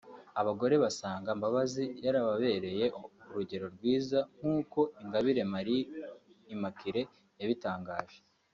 abagore 0.41 0.75
basanga 0.83 1.29
Mbabazi 1.37 1.83
yarababereye 2.05 2.85
urugero 3.29 3.65
rwiza 3.75 4.19
nk’uko 4.37 4.79
Ingabire 5.01 5.41
Marie 5.53 5.83
Immaculée 6.53 7.09
yabitangaje 7.41 8.19